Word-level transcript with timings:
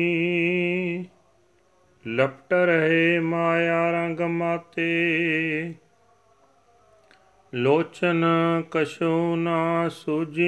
ਲਪਟ 2.08 2.54
ਰਹੇ 2.54 3.20
ਮਾਇਆ 3.20 3.92
ਰੰਗ 3.92 4.20
ਮਾਤੇ। 4.20 4.94
ਲੋਚਨ 7.56 8.24
ਕਸ਼ੂ 8.72 9.36
ਨਾ 9.36 9.90
ਸੁਜੀ 9.90 10.46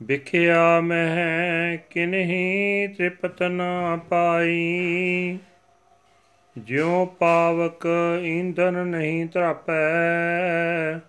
ਵਿਖਿਆ 0.00 0.80
ਮਹਿ 0.80 1.76
ਕਿਨਹੀ 1.90 2.86
ਤ੍ਰਿਪਤ 2.88 3.42
ਨਾ 3.42 3.96
ਪਾਈ 4.10 5.38
ਜਿਉ 6.56 7.04
ਪਾਵਕ 7.06 7.86
ਈਂਧਨ 8.22 8.86
ਨਹੀਂ 8.86 9.26
ਧਰਪੈ 9.26 11.00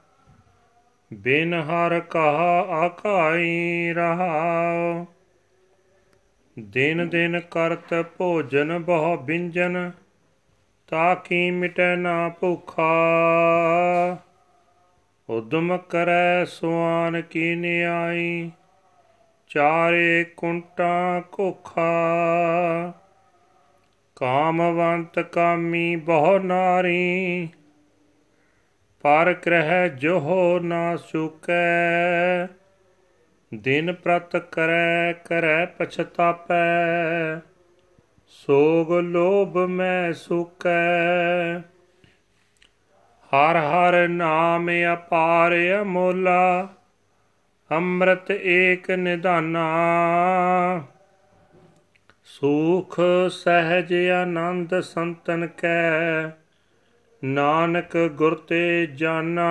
ਬਿਨ 1.11 1.53
ਹਰ 1.61 1.99
ਕਹਾ 1.99 2.59
ਆਕਾਈ 2.77 3.93
ਰਹਾ 3.93 5.05
ਦਿਨ 6.57 7.07
ਦਿਨ 7.09 7.39
ਕਰਤ 7.51 7.93
ਭੋਜਨ 8.17 8.77
ਬਹੁ 8.79 9.17
ਬਿੰਜਨ 10.91 11.15
ਤਾਕੀ 11.15 11.51
ਮਿਟੈ 11.51 11.95
ਨਾ 11.95 12.29
ਭੁਖਾ। 12.29 14.17
ਉਦਮ 15.29 15.77
ਕਰੈ 15.77 16.45
ਸੁਆਨ 16.45 17.21
ਕੀ 17.21 17.55
ਨਿਆਈ, 17.55 18.51
ਚਾਰੇ 19.47 20.23
ਕੁੰਟਾਂ 20.23 21.21
ਕੋਖਾ 21.21 22.93
ਕਾਮਵੰਤ 24.15 25.19
ਕਾਮੀ 25.19 25.95
ਬਹੁ 25.95 26.39
ਨਾਰੀ, 26.39 27.49
ਪਰ 29.01 29.35
ਗ੍ਰਹਿ 29.45 29.89
ਜੋ 29.89 30.59
ਨਾ 30.59 30.95
ਸੁਕੈ। 30.95 32.47
ਦਿਨ 33.53 33.93
ਪ੍ਰਤ 33.93 34.37
ਕਰੈ 34.37 35.13
ਕਰੈ 35.13 35.65
ਪਛਤਾਪੈ। 35.65 37.48
ਸੋਗ 38.29 38.91
ਲੋਭ 38.93 39.57
ਮੈਂ 39.57 40.13
ਸੁਕੈ। 40.13 41.59
ਹਰ 43.31 43.57
ਹਰ 43.57 44.07
ਨਾਮ 44.07 44.69
ਅਪਾਰ 44.93 45.53
ਅਮੋਲਾ, 45.81 46.67
ਅੰਮ੍ਰਿਤ 47.71 48.31
ਏਕ 48.31 48.91
ਨਿਧਾਨਾ। 48.91 49.65
ਸੁਖ 52.25 52.99
ਸਹਿਜ 53.29 53.93
ਆਨੰਦ 54.09 54.79
ਸੰਤਨ 54.79 55.47
ਕੈ, 55.47 56.29
ਨਾਨਕ 57.23 57.97
ਗੁਰ 57.97 58.35
ਤੇ 58.35 58.85
ਜਾਨਾ। 58.85 59.49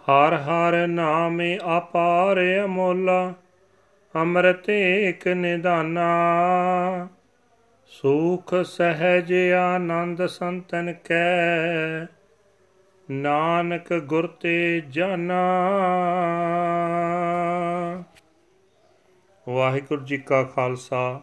ਹਰ 0.00 0.34
ਹਰ 0.34 0.86
ਨਾਮ 0.86 1.40
ਅਪਾਰ 1.78 2.40
ਅਮੋਲਾ 2.64 3.34
ਅੰਮ੍ਰਿਤ 4.14 4.70
ਏਕ 4.70 5.28
ਨਿਦਾਨਾ 5.28 6.08
ਸੁਖ 7.86 8.54
ਸਹਿਜ 8.54 9.34
ਆਨੰਦ 9.52 10.26
ਸੰਤਨ 10.26 10.92
ਕੈ। 10.92 12.04
ਨਾਨਕ 13.10 13.94
ਗੁਰ 13.94 14.26
ਤੇ 14.26 14.82
ਜਾਨਾ। 14.88 15.40
ਵਾਹਿਗੁਰੂ 19.48 20.04
ਜੀ 20.04 20.18
ਕਾ 20.18 20.42
ਖਾਲਸਾ, 20.42 21.20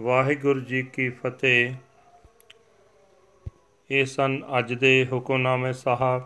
ਵਾਹਿਗੁਰੂ 0.00 0.60
ਜੀ 0.60 0.82
ਕੀ 0.82 1.10
ਫਤਿਹ। 1.10 1.74
ਇਹ 3.90 4.04
ਸਨ 4.04 4.42
ਅੱਜ 4.58 4.72
ਦੇ 4.74 5.06
ਹੁਕਮਨਾਮੇ 5.12 5.72
ਸਾਹਿਬ, 5.72 6.22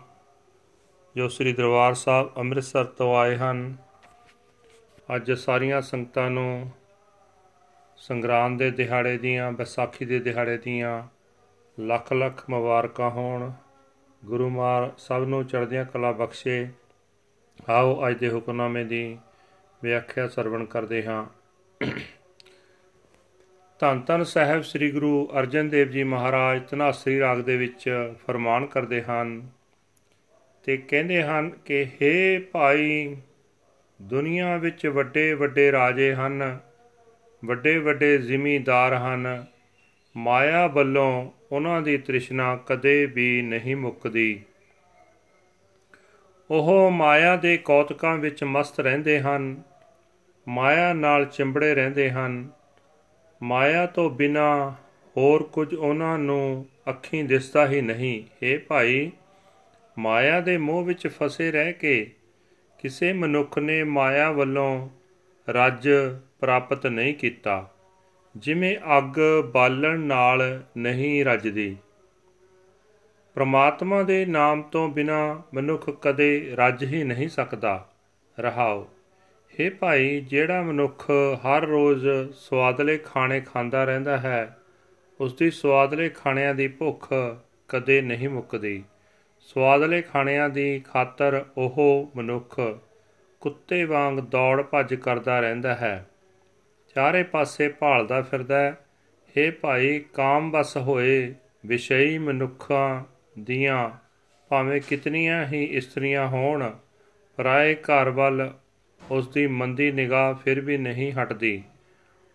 ਜੋ 1.17 1.29
ਸ੍ਰੀ 1.29 1.53
ਦਰਬਾਰ 1.53 1.95
ਸਾਹਿਬ 1.95 2.31
ਅੰਮ੍ਰਿਤਸਰ 2.37 2.85
ਤੋਂ 2.85 3.17
ਆਏ 3.17 3.37
ਹਨ। 3.37 3.77
ਅੱਜ 5.15 5.33
ਸਾਰੀਆਂ 5.33 5.83
ਸੰਗਤਾਂ 5.83 6.31
ਨੂੰ 6.31 6.71
ਸੰਗਰਾਮ 7.97 8.57
ਦੇ 8.57 8.71
ਦਿਹਾੜੇ 8.71 9.19
ਦੀਆਂ 9.19 9.53
ਵਿਸਾਖੀ 9.53 10.05
ਦੇ 10.05 10.19
ਦਿਹਾੜੇ 10.19 10.59
ਦੀਆਂ 10.59 11.03
ਲੱਖ 11.81 12.13
ਲੱਖ 12.13 12.51
ਮੁਬਾਰਕਾਂ 12.51 13.11
ਹੋਣ। 13.11 13.53
ਗੁਰੂ 14.25 14.49
ਮਾਰ 14.49 14.93
ਸਭ 14.99 15.25
ਨੂੰ 15.27 15.47
ਚੜ੍ਹਦੀਆਂ 15.47 15.85
ਕਲਾ 15.85 16.13
ਬਖਸ਼ੇ। 16.13 16.69
ਆਓ 17.69 18.09
ਅੱਜ 18.09 18.19
ਦੇ 18.19 18.29
ਹੁਕਮਨਾਮੇ 18.29 18.85
ਦੀ 18.85 19.19
ਵਿਆਖਿਆ 19.83 20.29
ਸਰਵਣ 20.29 20.65
ਕਰਦੇ 20.65 21.03
ਹਾਂ। 21.03 21.27
ਧੰਨ 23.79 24.01
ਧੰਨ 24.01 24.25
ਸਾਹਿਬ 24.25 24.63
ਸ੍ਰੀ 24.63 24.93
ਗੁਰੂ 24.93 25.29
ਅਰਜਨ 25.39 25.69
ਦੇਵ 25.69 25.89
ਜੀ 25.89 26.05
ਮਹਾਰਾਜ 26.05 26.69
ਤਨਾਸਰੀ 26.69 27.21
ਰਾਗ 27.21 27.39
ਦੇ 27.39 27.57
ਵਿੱਚ 27.57 28.15
ਫਰਮਾਨ 28.27 28.67
ਕਰਦੇ 28.67 29.03
ਹਨ 29.03 29.49
ਤੇ 30.65 30.77
ਕਹਿੰਦੇ 30.77 31.23
ਹਨ 31.23 31.51
ਕਿ 31.51 31.87
हे 32.03 32.43
ਭਾਈ 32.53 33.17
ਦੁਨੀਆ 34.03 34.57
ਵਿੱਚ 34.57 34.87
ਵੱਡੇ 34.87 35.35
ਵੱਡੇ 35.35 35.73
ਰਾਜੇ 35.73 36.15
ਹਨ, 36.15 36.59
ਵੱਡੇ 37.45 37.79
ਵੱਡੇ 37.79 38.19
ਜ਼ਿਮੀਂਦਾਰ 38.19 38.95
ਹਨ। 38.95 39.47
ਮਾਇਆ 40.17 40.67
ਵੱਲੋਂ 40.67 41.31
ਉਹਨਾਂ 41.53 41.83
ਦੀ 41.83 41.99
ਤ੍ਰਿਸ਼ਨਾ 41.99 42.57
ਕਦੇ 42.57 43.07
ਵੀ 43.07 43.43
ਨਹੀਂ 43.43 43.77
ਮੁੱਕਦੀ। 43.77 44.41
ਉਹ 46.51 46.91
ਮਾਇਆ 46.91 47.37
ਦੇ 47.37 47.57
ਕੌਤਕਾਂ 47.57 48.17
ਵਿੱਚ 48.17 48.45
ਮਸਤ 48.45 48.81
ਰਹਿੰਦੇ 48.81 49.21
ਹਨ, 49.21 49.63
ਮਾਇਆ 50.49 50.93
ਨਾਲ 50.93 51.25
ਚਿੰਬੜੇ 51.25 51.75
ਰਹਿੰਦੇ 51.75 52.11
ਹਨ। 52.11 52.49
ਮਾਇਆ 53.43 53.87
ਤੋਂ 53.87 54.11
ਬਿਨਾ 54.11 54.75
ਹੋਰ 55.17 55.43
ਕੁਝ 55.43 55.75
ਉਹਨਾਂ 55.75 56.19
ਨੂੰ 56.19 56.67
ਅੱਖੀਂ 56.89 57.25
ਦਿਸਦਾ 57.25 57.67
ਹੀ 57.67 57.81
ਨਹੀਂ। 57.81 58.23
ਏ 58.43 58.59
ਭਾਈ, 58.59 59.11
ਮਾਇਆ 59.99 60.41
ਦੇ 60.41 60.57
ਮੋਹ 60.57 60.85
ਵਿੱਚ 60.85 61.07
ਫਸੇ 61.07 61.53
ਰਹਿ 61.53 61.73
ਕੇ 61.73 62.11
ਕਿਸੇ 62.79 63.13
ਮਨੁੱਖ 63.13 63.59
ਨੇ 63.59 63.83
ਮਾਇਆ 63.85 64.31
ਵੱਲੋਂ 64.31 64.89
ਰੱਜ 65.49 65.89
ਪ੍ਰਾਪਤ 66.41 66.87
ਨਹੀਂ 66.87 67.15
ਕੀਤਾ, 67.15 67.69
ਜਿਵੇਂ 68.37 68.77
ਅੱਗ 68.99 69.21
ਬਾਲਣ 69.53 70.01
ਨਾਲ 70.01 70.63
ਨਹੀਂ 70.77 71.25
ਰੱਜਦੀ। 71.25 71.77
ਪ੍ਰਮਾਤਮਾ 73.37 74.03
ਦੇ 74.03 74.25
ਨਾਮ 74.27 74.63
ਤੋਂ 74.63 74.89
ਬਿਨਾ 74.89 75.43
ਮਨੁੱਖ 75.55 75.91
ਕਦੇ 76.03 76.53
ਰੱਜ 76.55 76.85
ਹੀ 76.85 77.03
ਨਹੀਂ 77.05 77.29
ਸਕਦਾ। 77.29 77.89
ਰਹਾਓ 78.39 78.87
हे 79.55 79.71
ਭਾਈ, 79.79 80.21
ਜਿਹੜਾ 80.21 80.63
ਮਨੁੱਖ 80.63 81.11
ਹਰ 81.37 81.67
ਰੋਜ਼ 81.67 82.07
ਸਵਾਦਲੇ 82.35 82.99
ਖਾਣੇ 82.99 83.41
ਖਾਂਦਾ 83.41 83.85
ਰਹਿੰਦਾ 83.85 84.17
ਹੈ 84.17 84.57
ਉਸ 85.21 85.35
ਦੀ 85.35 85.51
ਸਵਾਦਲੇ 85.51 86.09
ਖਾਣਿਆਂ 86.09 86.55
ਦੀ 86.55 86.69
ਭੁੱਖ 86.69 87.09
ਕਦੇ 87.69 88.01
ਨਹੀਂ 88.01 88.29
ਮੁੱਕਦੀ। 88.29 88.83
ਸਵਾਦਲੇ 89.47 90.03
ਖਾਣਿਆਂ 90.03 90.49
ਦੀ 90.49 90.81
ਖਾਤਰ 90.81 91.45
ਉਹ 91.57 92.11
ਮਨੁੱਖ 92.17 92.61
ਕੁੱਤੇ 93.41 93.85
ਵਾਂਗ 93.85 94.19
ਦੌੜ 94.19 94.63
ਭੱਜ 94.63 94.95
ਕਰਦਾ 94.95 95.41
ਰਹਿੰਦਾ 95.41 95.75
ਹੈ। 95.75 96.07
ਚਾਰੇ 96.95 97.23
ਪਾਸੇ 97.23 97.69
ਭਾਲਦਾ 97.69 98.23
ਫਿਰਦਾ 98.23 98.61
ਹੈ। 98.61 98.79
हे 99.39 99.55
ਭਾਈ, 99.61 99.99
ਕਾਮ 99.99 100.51
ਬਸ 100.51 100.77
ਹੋਏ 100.77 101.35
ਵਿਸ਼ਈ 101.67 102.19
ਮਨੁੱਖਾਂ 102.19 103.05
ਦੀਆਂ 103.41 103.91
ਭਾਵੇਂ 104.49 104.81
ਕਿਤਨੀਆਂ 104.81 105.47
ਹੀ 105.47 105.65
ਇਸਤਰੀਆਂ 105.65 106.29
ਹੋਣ 106.29 106.73
ਪਰਾਏ 107.37 107.75
ਘਰ 107.75 108.11
ਵੱਲ 108.11 108.53
ਉਸ 109.11 109.29
ਦੀ 109.29 109.47
ਮੰਦੀ 109.47 109.93
ਨਿਗਾਹ 109.93 110.35
ਫਿਰ 110.35 110.61
ਵੀ 110.61 110.77
ਨਹੀਂ 110.77 111.13
ਹਟਦੀ। 111.13 111.63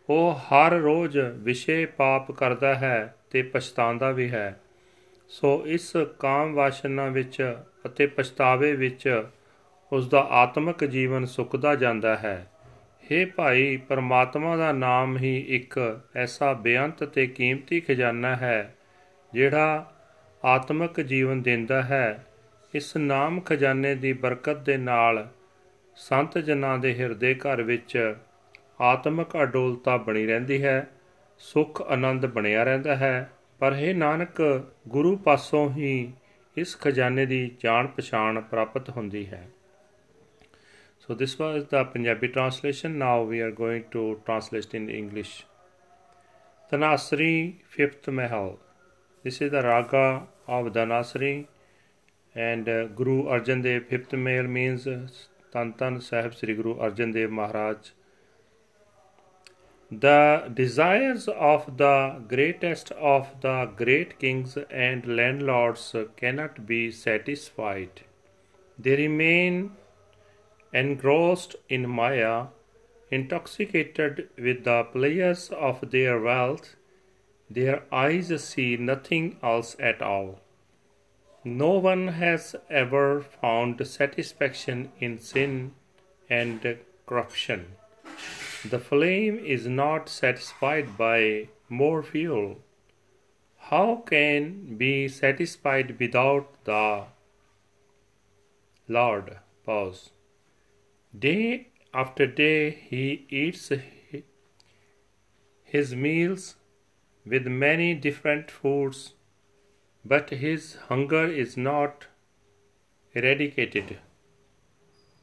ਉਹ 0.09 0.33
ਹਰ 0.33 0.71
ਰੋਜ਼ 0.71 1.17
ਵਿਸ਼ੇ 1.17 1.85
ਪਾਪ 1.85 2.31
ਕਰਦਾ 2.31 2.75
ਹੈ 2.75 3.15
ਤੇ 3.31 3.41
ਪਛਤਾਉਂਦਾ 3.41 4.11
ਵੀ 4.11 4.31
ਹੈ। 4.31 4.60
ਸੋ 5.31 5.63
ਇਸ 5.65 5.91
ਕਾਮ 6.19 6.53
ਵਾਸ਼ਨਾ 6.53 7.05
ਵਿੱਚ 7.07 7.55
ਅਤੇ 7.85 8.05
ਪਛਤਾਵੇ 8.07 8.71
ਵਿੱਚ 8.75 9.23
ਉਸ 9.91 10.09
ਦਾ 10.09 10.27
ਆਤਮਿਕ 10.31 10.83
ਜੀਵਨ 10.85 11.25
ਸੁੱਕਦਾ 11.25 11.75
ਜਾਂਦਾ 11.75 12.15
ਹੈ। 12.17 12.47
हे 13.03 13.25
ਭਾਈ, 13.35 13.77
ਪਰਮਾਤਮਾ 13.77 14.55
ਦਾ 14.57 14.71
ਨਾਮ 14.71 15.17
ਹੀ 15.17 15.37
ਇੱਕ 15.49 16.01
ਐਸਾ 16.15 16.51
ਬੇਅੰਤ 16.53 17.03
ਤੇ 17.03 17.27
ਕੀਮਤੀ 17.27 17.79
ਖਜ਼ਾਨਾ 17.79 18.35
ਹੈ, 18.35 18.75
ਜਿਹੜਾ 19.33 19.93
ਆਤਮਿਕ 20.43 21.01
ਜੀਵਨ 21.01 21.41
ਦਿੰਦਾ 21.41 21.81
ਹੈ। 21.83 22.25
ਇਸ 22.73 22.95
ਨਾਮ 22.97 23.39
ਖਜ਼ਾਨੇ 23.41 23.95
ਦੀ 23.95 24.13
ਬਰਕਤ 24.13 24.57
ਦੇ 24.57 24.77
ਨਾਲ 24.77 25.27
ਸੰਤ 25.97 26.37
ਜਨਾਂ 26.37 26.77
ਦੇ 26.77 26.93
ਹਿਰਦੇ 26.99 27.33
ਘਰ 27.35 27.61
ਵਿੱਚ 27.61 28.15
ਆਤਮਿਕ 28.81 29.41
ਅਡੋਲਤਾ 29.43 29.97
ਬਣੀ 29.97 30.25
ਰਹਿੰਦੀ 30.25 30.63
ਹੈ, 30.63 30.87
ਸੁਖ 31.39 31.81
ਆਨੰਦ 31.81 32.25
ਬਣਿਆ 32.25 32.63
ਰਹਿੰਦਾ 32.63 32.95
ਹੈ। 32.95 33.29
ਪਰ 33.61 33.73
ਇਹ 33.73 33.95
ਨਾਨਕ 33.95 34.41
ਗੁਰੂ 34.89 35.15
ਪਾਸੋਂ 35.25 35.69
ਹੀ 35.71 35.91
ਇਸ 36.57 36.75
ਖਜ਼ਾਨੇ 36.81 37.25
ਦੀ 37.25 37.39
ਜਾਣ 37.59 37.87
ਪਛਾਣ 37.87 38.41
ਪ੍ਰਾਪਤ 38.41 38.89
ਹੁੰਦੀ 38.89 39.25
ਹੈ 39.25 39.47
So 41.03 41.15
this 41.15 41.31
was 41.37 41.63
the 41.69 41.79
Punjabi 41.83 42.27
translation. 42.33 42.97
Now 42.99 43.23
we 43.23 43.39
are 43.41 43.51
going 43.51 43.85
to 43.93 44.01
translate 44.25 44.75
in 44.79 44.83
English. 44.97 45.31
Tanasri 46.71 47.55
Fifth 47.77 48.09
Mahal. 48.19 48.51
This 49.25 49.41
is 49.41 49.51
the 49.51 49.63
raga 49.63 50.03
of 50.47 50.69
Dhanasri 50.73 51.47
and 52.35 52.69
uh, 52.69 52.85
Guru 52.99 53.17
Arjan 53.37 53.63
Dev 53.63 53.87
Fifth 53.87 54.13
Mahal 54.13 54.47
means 54.59 54.85
uh, 54.87 54.99
Tantan 55.55 56.01
Sahib 56.01 56.33
Sri 56.33 56.53
Guru 56.53 56.75
Arjan 56.77 57.13
Dev 57.13 57.31
Maharaj. 57.31 57.91
The 59.91 60.49
desires 60.53 61.27
of 61.27 61.77
the 61.77 62.23
greatest 62.27 62.91
of 62.91 63.41
the 63.41 63.65
great 63.75 64.19
kings 64.19 64.57
and 64.69 65.05
landlords 65.05 65.95
cannot 66.15 66.65
be 66.65 66.91
satisfied. 66.91 68.01
They 68.79 68.95
remain 68.95 69.73
engrossed 70.73 71.55
in 71.67 71.89
Maya 71.89 72.47
Intoxicated 73.11 74.29
with 74.37 74.63
the 74.63 74.85
pleasures 74.85 75.49
of 75.49 75.91
their 75.91 76.17
wealth, 76.17 76.77
their 77.49 77.83
eyes 77.91 78.31
see 78.41 78.77
nothing 78.77 79.37
else 79.43 79.75
at 79.79 80.01
all. 80.01 80.39
No 81.43 81.71
one 81.71 82.07
has 82.07 82.55
ever 82.69 83.19
found 83.19 83.85
satisfaction 83.85 84.93
in 85.01 85.19
sin 85.19 85.73
and 86.29 86.77
corruption. 87.05 87.75
The 88.63 88.79
flame 88.79 89.39
is 89.39 89.65
not 89.67 90.07
satisfied 90.07 90.95
by 90.95 91.47
more 91.67 92.03
fuel. 92.03 92.59
How 93.57 94.03
can 94.05 94.77
be 94.77 95.07
satisfied 95.07 95.99
without 95.99 96.63
the 96.65 97.05
Lord? 98.87 99.39
Pause. 99.65 100.11
Day 101.17 101.69
after 101.93 102.27
day 102.27 102.69
he 102.69 103.25
eats 103.29 103.71
his 105.63 105.95
meals 105.95 106.55
with 107.25 107.47
many 107.47 107.93
different 107.93 108.51
foods, 108.51 109.13
but 110.05 110.29
his 110.29 110.75
hunger 110.89 111.25
is 111.25 111.57
not 111.57 112.07
eradicated. 113.13 113.99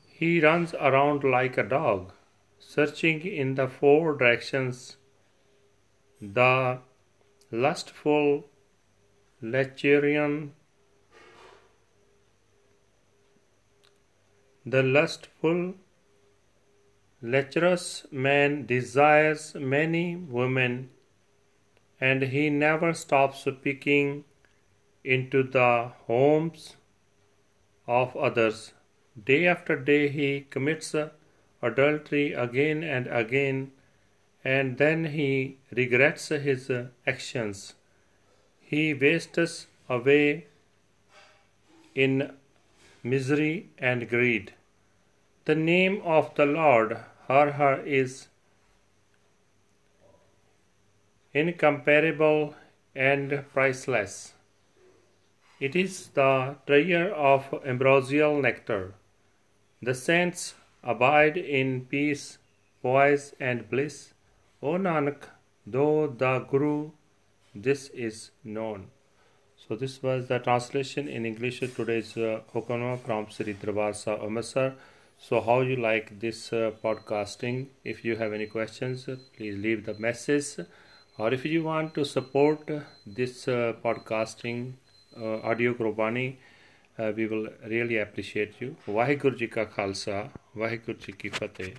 He 0.07 0.41
runs 0.41 0.75
around 0.75 1.23
like 1.23 1.57
a 1.57 1.63
dog, 1.63 2.13
searching 2.59 3.27
in 3.27 3.55
the 3.55 3.69
four 3.69 4.17
directions. 4.17 4.97
The 6.21 6.81
lustful 7.51 8.45
Lecherian, 9.43 10.51
the 14.67 14.83
lustful 14.83 15.75
lecherous 17.23 18.07
man 18.11 18.67
desires 18.67 19.55
many 19.55 20.17
women, 20.17 20.91
and 22.01 22.23
he 22.23 22.51
never 22.51 22.93
stops 22.93 23.47
peeking 23.63 24.25
into 25.05 25.43
the 25.43 25.93
homes 26.07 26.77
of 27.87 28.17
others. 28.17 28.73
Day 29.25 29.47
after 29.47 29.77
day 29.77 30.09
he 30.09 30.41
commits 30.43 30.95
adultery 31.63 32.33
again 32.33 32.83
and 32.83 33.07
again, 33.07 33.73
and 34.45 34.79
then 34.79 35.07
he 35.07 35.59
regrets 35.71 36.29
his 36.29 36.71
actions. 37.07 37.75
He 38.61 38.95
wastes 38.95 39.67
away 39.89 40.47
in 41.95 42.33
misery 43.03 43.69
and 43.79 44.09
greed. 44.09 44.53
The 45.47 45.55
name 45.55 46.03
of 46.05 46.35
the 46.35 46.47
Lord, 46.47 46.99
Har 47.27 47.53
Har, 47.53 47.81
is 47.81 48.29
incomparable 51.33 52.55
and 52.95 53.45
priceless. 53.53 54.35
It 55.61 55.75
is 55.75 56.09
the 56.09 56.57
treasure 56.67 57.11
of 57.11 57.53
ambrosial 57.67 58.41
nectar. 58.41 58.95
The 59.83 59.95
saints 59.95 60.55
Abide 60.83 61.37
in 61.37 61.87
peace, 61.87 62.39
poise, 62.83 63.35
and 63.41 63.69
bliss. 63.69 64.15
O 64.63 64.73
Nanak, 64.73 65.25
though 65.67 66.07
the 66.07 66.41
Guru, 66.51 66.91
this 67.55 67.89
is 67.89 68.31
known. 68.45 68.89
So, 69.57 69.75
this 69.77 70.03
was 70.03 70.29
the 70.29 70.39
translation 70.39 71.09
in 71.09 71.27
English 71.27 71.63
of 71.63 71.75
today's 71.75 72.17
uh, 72.17 72.41
from 73.05 73.27
Sri 73.31 73.53
Darbar 73.55 73.93
Sahib 73.93 74.75
So, 75.19 75.41
how 75.41 75.61
you 75.61 75.77
like 75.77 76.21
this 76.21 76.53
uh, 76.53 76.71
podcasting? 76.83 77.67
If 77.85 78.05
you 78.05 78.17
have 78.17 78.33
any 78.33 78.47
questions, 78.47 79.09
please 79.37 79.57
leave 79.57 79.85
the 79.85 79.95
message. 79.95 80.67
Or 81.19 81.35
if 81.35 81.45
you 81.45 81.65
want 81.65 81.95
to 81.95 82.05
support 82.05 82.71
uh, 82.71 82.81
this 83.05 83.49
uh, 83.49 83.75
podcasting, 83.85 84.75
uh, 85.21 85.41
audio 85.41 85.75
Kurbani, 85.75 86.37
uh, 86.99 87.13
we 87.17 87.27
will 87.27 87.49
really 87.67 87.99
appreciate 87.99 88.61
you. 88.61 88.77
Vaheguru 88.87 89.37
Ji 89.37 89.49
Ka 89.49 89.65
Khalsa, 89.65 90.31
Waheguru 90.59 90.99
ji 90.99 91.13
Ki 91.13 91.29
Fateh. 91.29 91.73